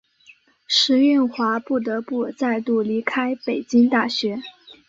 [0.67, 4.41] 石蕴华不得不再度离开北京大学。